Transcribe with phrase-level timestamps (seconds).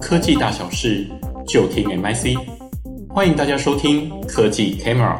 [0.00, 1.06] 科技大小事
[1.46, 2.38] 就听 MIC，
[3.08, 5.18] 欢迎大家收听科技 Camera。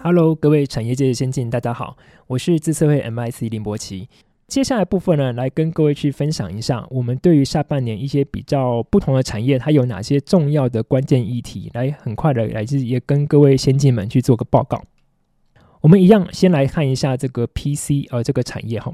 [0.00, 4.08] Hello，各位产业界的先进，大家好，我是资策会 MIC 林博奇。
[4.48, 14.82] 接下来部分呢，来跟各位去分享一下，我们对于下半年一些比较不同的产业，它有哪些重要的关键议题，来很快的来自也跟各位先进们去做个报告。
[15.80, 18.92] 我们一样先来看一下这个 PC 呃这个产业哈，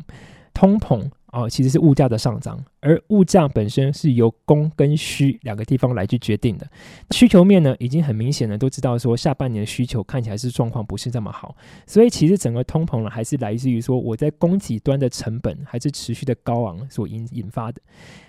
[0.55, 1.11] 通膨。
[1.33, 6.67] 哦，其实是物价的上涨，而物价本身是由供跟需两个地方来去决定的。
[7.11, 17.81] 需求面呢，已经很明显的都知道说，下半年的需求看起来是状况不是这么好，所以其实整个通膨呢，还是来自于说我在供给端的成本还是持续的高昂所引引发的。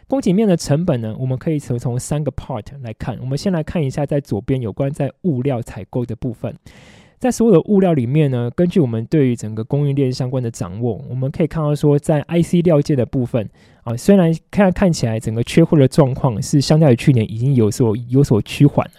[0.07, 6.55] 供给面的成本呢，我们可以从从三个 part 来看，我们先来看一下在左边有关在物料采购的部分。
[7.23, 13.49] 在所有的物料里面呢，根据我们对于整个供应链相关的掌握，我们可以看到说，在 IC 料件的部分
[13.83, 18.93] 啊，虽然看看起来整个缺货的状况是相较于去年已经有所有所趋缓了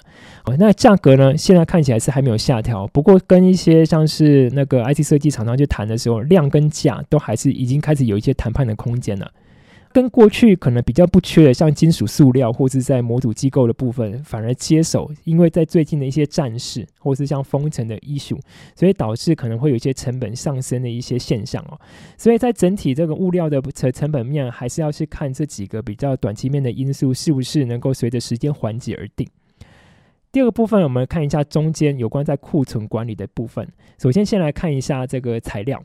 [0.44, 9.30] 啊，那价格呢，现在看起来是还没有下调，不过跟一些像是那个 IC 设计厂商去谈的时候，量跟价都还是已经开始有一些谈判的空间了。
[9.94, 18.36] 跟过去可能比较不缺的，像金属塑料或是在模组机构的部分，反而接手，因为在最近的一些战事或是像封城的 issue，
[18.74, 21.78] 所以导致可能会有一些成本上升的一些现象哦。
[22.18, 29.24] 所以在整体这个物料的成成本面，还是要去看这几个比较短期面的因素是不是能够随着时间缓解而定。
[30.32, 33.64] 第二个部分，我们看一下中间有关在库存管理的部分。
[34.02, 35.80] 首先，先来看一下这个材料。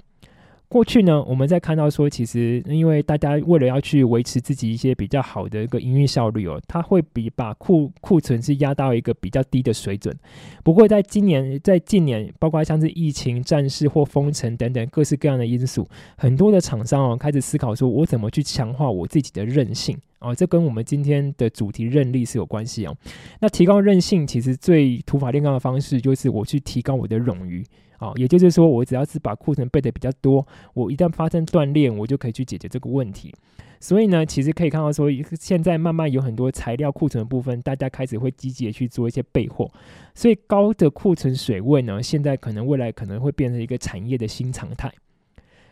[0.69, 10.15] 过去呢，我们在看到说，其实因为大家为了要去维持自己一些比较好的一个营运效率哦，它会比把库库存是压到一个比较低的水准。
[10.63, 22.95] 不过在今年，在近年，包括像是疫情、战事或封城等等各式各样的因素，很多的厂商哦开始思考说，我怎么去强化我自己的韧性哦，这跟我们今天的主题韧力是有关系哦。
[23.39, 27.63] 那提高韧性，其实最土法炼钢的方式就是我去提高我的冗余。
[27.97, 33.33] 好，也就是说，我只要是把库存备的比较多，我一旦发生断裂，我就可以去解决这个问题。
[33.81, 39.69] 所以呢，其实可以看到说，现在慢慢有很多材料库存的部分，大家开始会积极的去做一些备货。
[40.13, 44.91] 所以高的库存水位呢，现在可能未来可能会变成一个产业的新常态。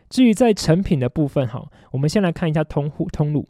[0.10, 3.46] 至于在成品的部分，哈，我们先来看一下通户通路。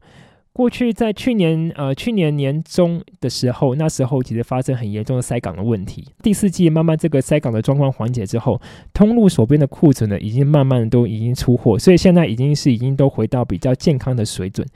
[0.58, 6.04] 过去在去年呃去年年中的时候，那时候其实发生很严重的塞港的问题。
[6.24, 8.60] 第四季慢慢这个塞港的状况缓解之后，
[8.92, 14.68] 通路手边的库存呢已经慢慢都已经出货，所以现在已经是已经都回到比较健康的水准。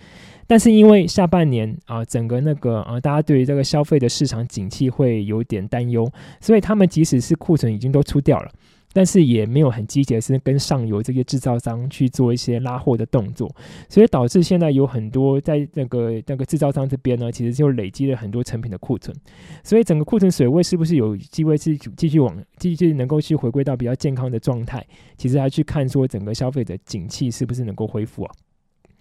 [0.45, 6.07] 但是因为下半年啊、整个那个、呃，大家对于这个消费的市场景气会有点担忧，
[6.39, 8.51] 所以他们即使是库存已经都出掉了。
[8.93, 13.49] 但是也没有很积极的是跟上游这些制造商去做一些拉货的动作，
[13.87, 19.15] 所以导致现在有很多在那个那个制造商这边呢，其实就累积了很多成品的库存，
[19.63, 24.85] 所以整个库存水位是不是有机会是继续往继续能够去回归到比较健康的状态？
[25.17, 28.31] 其实还去看说整个消费者景气是不是能够恢复啊？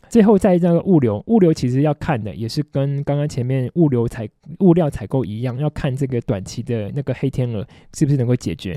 [0.09, 7.65] 最后在那个物流，物流其实要看的也是跟刚刚前面物流采物料采购一样，要看这个短期的那个黑天鹅
[7.95, 8.77] 是不是能够解决。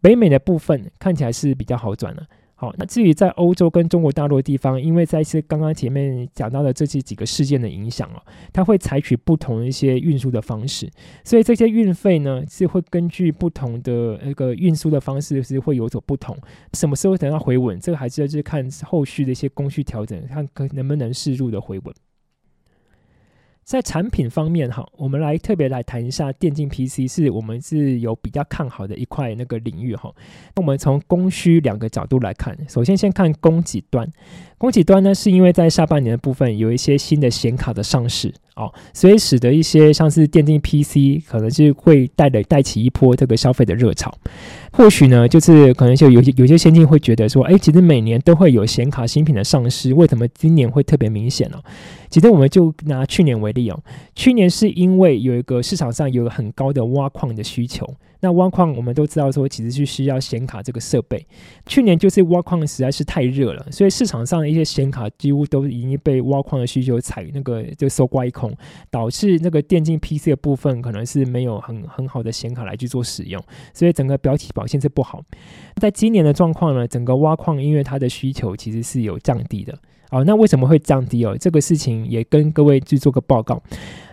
[0.00, 2.26] 北美的部分看起来是比较好转了。
[2.54, 8.20] 好，那至于在欧洲跟中国大陆的地方，因为在是刚刚前面讲到的这些几个事件的影响哦，
[8.52, 10.86] 它会采取不同的一些运输的方式，
[11.24, 16.36] 所以这些运费呢是会根据不同的那个运输的方式是会有所不同。
[16.74, 21.94] 什么时候等到回稳，这个还是要去看后续的一些供需调整，看可能不能适度的回稳。
[23.70, 30.12] 在产品方面，哈，我们来特别来谈一下电竞 PC，是我们是有比较看好的一块那个领域，哈。
[30.56, 34.10] 那我们从供需两个角度来看，首先先看供给端，
[34.58, 38.34] 供给端呢，是因为在下半年的部分有一些新的显卡的上市。
[38.60, 44.12] 哦，所以使得一些像是电竞 PC 可能是会带的带起一波这个消费的热潮。
[44.72, 51.58] 或许呢，就是可能就有些有些先进会觉得说，哎，其实每年都会有显卡新品的上市，为什么今年会特别明显呢？
[52.08, 53.80] 其实我们就拿去年为例哦，
[54.14, 57.86] 去年是因为有一个市场上有很高的挖矿的需求。
[58.20, 61.26] 那挖矿我们都知道说，其实是需要显卡这个设备。
[61.66, 68.54] 去年就是挖矿实在是太热了，所以市场上的一些显卡几乎都已经被挖矿的需求踩那个就收刮一空，
[68.90, 75.22] 导致那个电竞 PC 的部分可能是没有很很好的显卡来去做使用，所以整个标题表现是不好。
[75.76, 79.76] 在今年的状况呢，整个挖矿因为它的需求其实是有降低的。
[80.10, 81.36] 哦，那为什么会降低哦？
[81.38, 83.62] 这个事情也跟各位去做个报告。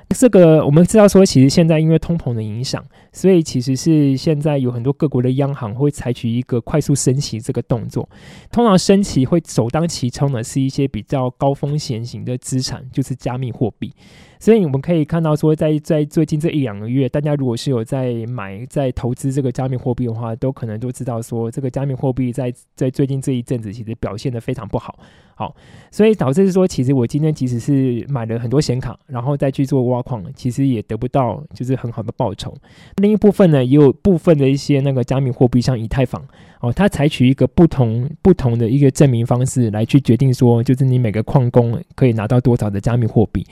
[0.09, 8.07] 这个我们知道说，其实现在因为通膨的影响，所以其实是现在有很多各国的央行会采取一个快速升息这个动作。
[8.51, 13.93] 通常升息会首当其冲的是一些比较高风险型的资产，就是加密货币。
[14.39, 24.99] 所以我们可以看到说在，在最近这一两个月，大家如果是有在买、在投资这个加密货币的话，都可能都知道说，这个加密货币在在最近这一阵子其实表现得非常不好。
[25.35, 25.55] 好，
[25.91, 32.51] 所以导致说，其实我今天即使是买了很多显卡，然后再去做挖矿，其实也得不到就是很好的报酬。
[32.95, 36.23] 另一部分呢，也有部分的一些那个加密货币，像以太坊，
[36.59, 43.45] 哦，他采取一个不同不同的一个证明方式来去决定说，就是你每个矿工可以拿到多少的加密货币。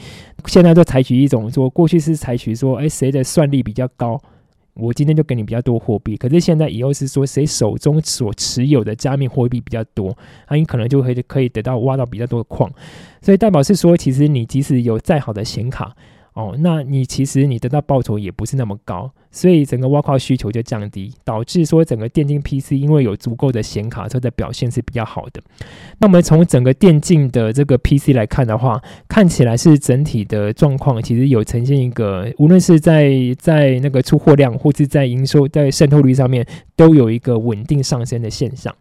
[0.46, 4.22] 现在都采取一种说，过去是采取说，哎，谁的算力比较高。
[4.74, 10.18] 我今天就给你比较多货币，可是现在以后是说，谁手中所持有的加密货币比较多，
[10.50, 12.70] 那你可能就会可以得到挖到比较多的矿，
[13.22, 15.96] 所以代表是说，其实你即使有再好的显卡。
[16.36, 25.42] 哦，那你其实你得到报酬也不是那么高，所以整个挖矿需求就降低，导致说整个电竞 PC 因为有足够的显卡，它的表现是比较好的。
[26.00, 36.46] 那我们从整个电竞的这个 PC 来看的话，看起来是整体的状况其实有呈现一个，无论是在在那个出货量或是在营收在渗透率上面，
[36.76, 38.76] 都有一个稳定上升的现象。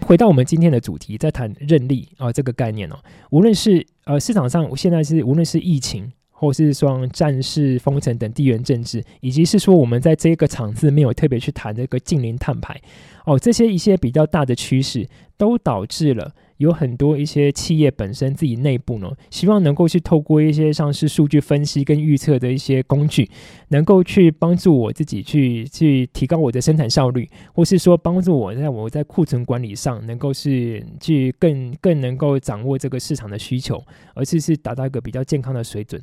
[0.00, 2.96] 回到我们今天的主题，在谈认力啊这个概念哦，
[3.32, 6.10] 无论是呃市场上现在是无论是疫情。
[6.40, 12.80] 或是说战事、封城等地缘政治，以及是说我们在这个场次没有特别去谈这个近邻碳排，
[13.24, 16.32] 哦，这些一些比较大的趋势，都导致了。
[16.58, 23.28] 有很多一些企业本身自己内部呢，希望能够去透过一些像是数据分析跟预测的一些工具，
[23.68, 33.82] 能够去帮助我自己去去提高我的生产效率，或是说帮助我在我在库存管理上能够是去更更能够掌握这个市场的需求，
[34.14, 36.02] 而且是达到一个比较健康的水准。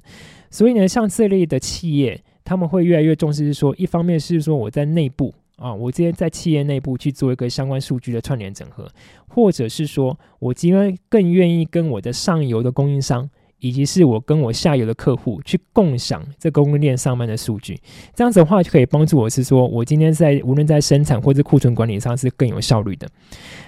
[0.50, 5.34] 所以呢，像这类的企业，他们会越来越重视，是说一方面是说我在内部。
[5.58, 8.90] 啊，我今天在企业内部去做一个相关数据的串联整合，
[9.28, 13.30] 或者是说我今天更愿意跟我的上游的供应商，
[13.60, 17.80] 以及是我跟我下游的客户去共享这供应链上面的数据，
[18.14, 23.08] 这样子的话就可以帮助我是说我今天在无论在生产或者库存管理上是更有效率的。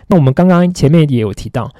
[0.07, 1.73] 那我们刚刚前面也有提到。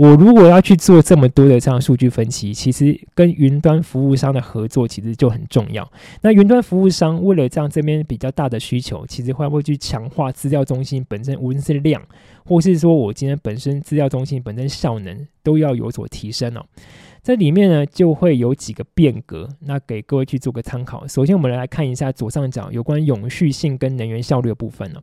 [0.00, 5.86] 我如果要去做这么多的这样数据分析，其实跟云端服务商的合作其实就很重要。
[6.22, 12.02] 那云端服务商为了这样这边比较大的需求，其实会不会去强化资料中心本身，无论是量，
[12.46, 16.64] 或是说我今天本身资料中心本身效能都要有所提升哦。
[17.22, 21.06] 这里面呢就会有几个变革，那给各位去做个参考。
[21.06, 25.00] 首先，我们来看一下左上角有关永续性跟能源效率的部分呢。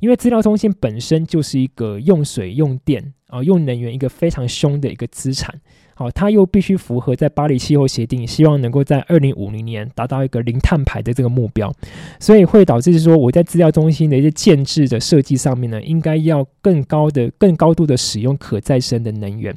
[0.00, 5.54] 因为资料中心本身就是一个用水、用电啊、用能源一个非常凶的一个资产，
[5.94, 11.72] 好，它又必须符合在巴黎气候协定，希望能够在二零五零年达到一个零碳排的这个目标，
[12.18, 19.56] 所以会导致说我在资料中心的一些建置的设计上面呢，应该要更高的、更高度的使用可再生的能源。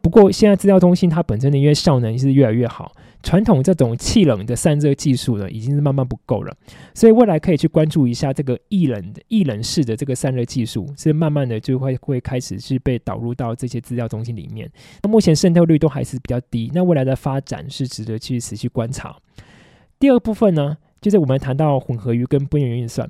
[0.00, 2.92] 不过现在资料中心它本身的因为效能是越来越好，
[3.22, 6.56] 传统这种气冷的散热技术呢已经是慢慢不够了，
[6.94, 14.70] 所以未来可以去关注一下这个液冷的液冷式的这个散热技术，是慢慢的就会会开始是被导入到这些资料中心里面。
[15.02, 19.16] 那目前渗透率都还是比较低，那未来的发展是值得去持续观察。
[19.98, 23.08] 第二部分呢，就是我们谈到混合云跟边缘运算，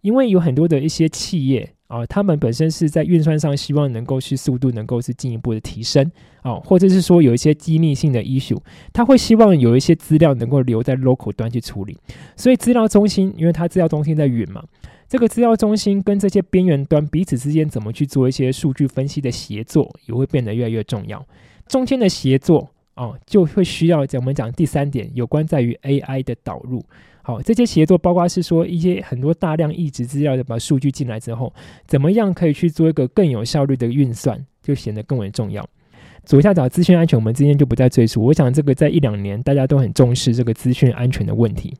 [0.00, 1.74] 因为有很多的一些企业。
[1.92, 6.10] 啊，他们本身是在运算上希望能够是速度能够是进一步的提升
[6.40, 8.58] 啊，或者是说有一些机密性的 issue，
[8.94, 11.98] 他会希望有一些资料能够留在 local 端去处理。
[12.34, 14.64] 所以资料中心，因为它资料中心在云嘛，
[15.06, 21.22] 这个资料中心跟这些边缘端彼此之间怎么去做一些数据分析的协作，也会变得越来越重要。
[21.68, 26.82] 中间的协作啊，就会需要我们讲第三点，有关在于 AI 的导入。
[27.22, 31.52] 好，这些协作包括是说一些很多大量异质资料的把数据进来之后，
[31.86, 35.64] 怎么样可以去做一个更有效率的运算，就显得更为重要。
[36.24, 38.24] 左下角资讯安全，我们今天就不再赘述。
[38.24, 41.76] 我想这个在一两年大家都很重视这个资讯安全的问题。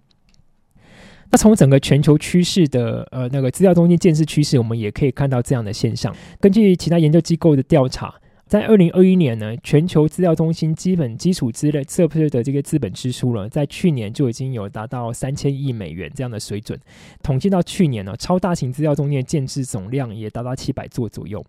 [1.31, 6.15] 那从整个全球趋势的呃那个资料中心建设趋势，我们也可以看到这样的现象。
[6.41, 8.15] 根据其他研究机构的调查。
[8.53, 16.79] 在二零二一年呢，全球资料中心基本基础资料设备的这个资本支出了，在去年就已经有达到三千亿美元这样的水准。
[17.23, 21.43] 统计到去年呢，超大型资料中心的建制总量也达到七百座左右。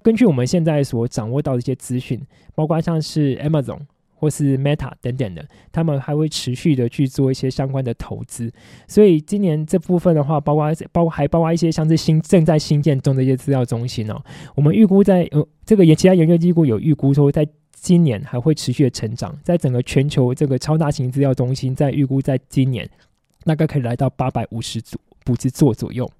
[0.00, 2.18] 根据我们现在所掌握到的一些资讯，
[2.54, 3.80] 包括像是 Amazon。
[4.18, 8.50] 或是 Meta 等等的，他们还会持续的去做一些相关的投资，
[8.88, 14.20] 所以今年这部分的话，包括包括还包括一些像是新正在新建中的一些资料中心哦，
[14.54, 22.88] 我们预估在呃这个也其他研究机构有预估说，在今年还会持续的成长，在整个全球这个超大型资料中心，在预估在今年
[23.44, 26.10] 大概可以来到八百五十组不止做左右。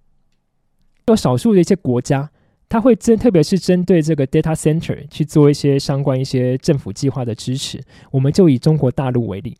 [1.06, 2.30] 有少数的一些国家，
[2.68, 7.80] 它会针，特别是针对这个 data center 去做一些相关一些政府计划的支持。
[8.10, 9.56] 我们就以中国大陆为例。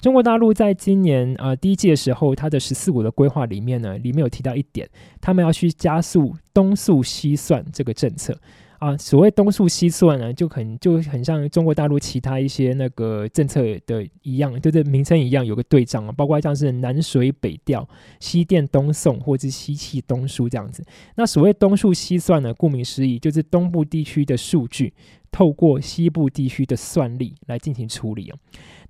[0.00, 4.88] 中国大陆在今年啊第一季的时候，它的“十四五”的规划里面呢，里面有提到一点，
[5.20, 8.36] 他们要去加速东数西算这个政策。
[8.80, 17.86] 啊，所谓东数西算呢，就很就很像中国大陆其他一些那个政策的一样，就是名称一样，有个对仗啊，包括像是南水北调、
[18.20, 20.82] 西电东送或者是西气东输这样子。
[21.14, 24.94] 那所谓东数西算呢，顾名思义，就是东部地区的数据
[25.30, 28.38] 透过西部地区的算力来进行处理啊。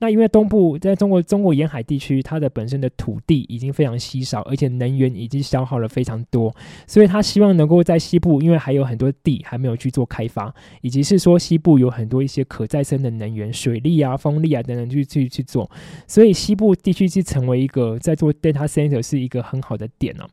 [0.02, 6.54] 那因为东部在中国中国沿海地区，它的本身的土地已经非常稀少，而且能源已经消耗了非常多，
[6.86, 15.70] 所以他希望能够在西部，因为还有很多地还没有去做开发，以及是说西部有很多一些可再生的能源，水力啊、风力啊等等去去去做，
[16.06, 20.30] 所以西部地区是成为一个在做 data center 是一个很好的点呢、啊。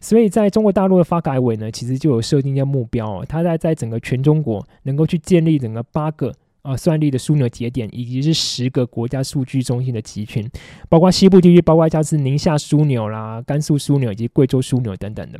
[0.00, 6.32] 所以在中国大陆的发改委呢，其实就有设定一个目标，它在在整个全中国能够去建立整个八个。
[6.62, 10.46] 啊，算力的枢纽节点，以及是十个国家数据中心的集群，
[10.88, 15.38] 包括西部地区，包括像是宁夏枢纽啦、甘肃枢纽以及贵州枢纽等等的。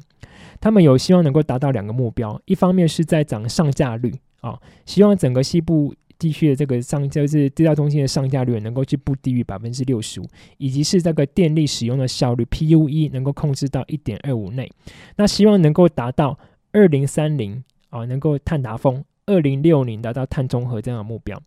[0.58, 14.70] 他们有希望能够达到两个目标，一方面是在涨上架率啊，希望整个西部地区的这个上就是地道中心的上架率能够去不低于百分之六十五，以及是这个电力使用的效率 PUE 能够控制到一点二五内。
[15.16, 16.38] 那希望能够达到
[16.72, 19.04] 二零三零啊，能够碳达峰。
[19.26, 21.38] 二零六零达到碳中和这样的目标，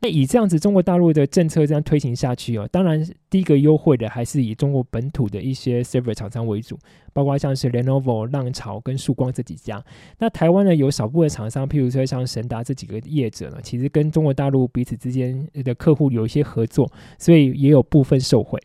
[0.00, 6.78] 那以这样子中国大陆的政策这样推行下去哦，当然第一个优惠的还是以中国本土的一些 server 厂商为主，
[7.12, 9.84] 包括像是 Lenovo、浪潮跟曙光这几家。
[10.18, 16.88] 那台湾呢，有少部分厂商，譬如说像神达这几个业者呢，其实跟中国大陆彼此之间的客户有一些合作，
[17.18, 18.60] 所以也有部分受惠。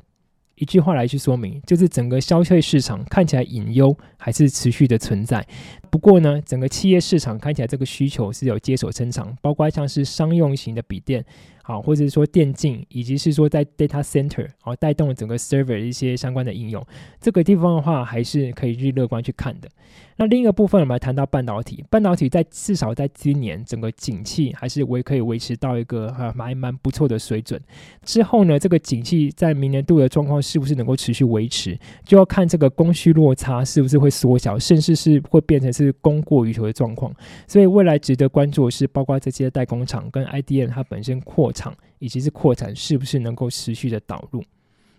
[0.56, 5.44] 一句话来去说明，就是整个消费市场看起来隐忧还是持续的存在。
[5.94, 11.24] 不过呢，整个企业市场看起来这个需求是有接手成长，包括像是商用型的笔电。
[11.66, 16.86] 好，或者是说电竞，以及是说在 data center，好带动了整个 server 一些相关的应用，
[17.22, 19.70] 这个地方的话还是可以去乐观去看的。
[20.18, 27.58] 那另一个部分，我们来谈到半导体，半导体在至少在今年整个景气还是维可以维持到一个还蛮蛮不错的水准。
[28.04, 37.14] 之后呢，这个景气在明年度的状况是不是能够持续维持，就要看这个供需落差是不是会缩小，甚至是会变成是供过于求的状况。
[37.48, 44.44] 所以未来值得关注的是，包括这些代工厂跟 IDM 它本身扩厂以及是扩产是不是能够持续的导入？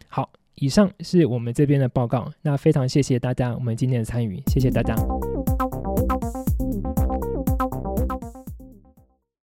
[0.08, 2.30] 好，以上是我们这边的报告。
[2.42, 4.94] 那非常谢谢大家，我们今天的参与，谢谢大家。